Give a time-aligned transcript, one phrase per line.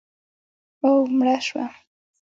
[0.85, 1.65] او مړه شوه